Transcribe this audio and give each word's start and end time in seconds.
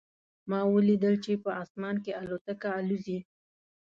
ما 0.49 0.59
ولیدل 0.73 1.15
چې 1.25 1.31
په 1.43 1.49
اسمان 1.63 1.95
کې 2.03 2.17
الوتکه 2.21 2.69
الوزي 2.79 3.19